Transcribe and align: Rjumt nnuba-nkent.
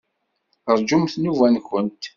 Rjumt 0.79 1.13
nnuba-nkent. 1.17 2.03